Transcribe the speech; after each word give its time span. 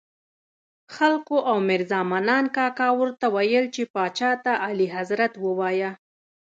خلکو 0.95 1.37
او 1.49 1.57
میرزا 1.67 2.01
منان 2.11 2.45
کاکا 2.55 2.87
ورته 2.99 3.25
ویل 3.35 3.65
چې 3.75 3.83
پاچا 3.93 4.31
ته 4.43 4.51
اعلیحضرت 4.65 5.33
ووایه. 5.43 5.91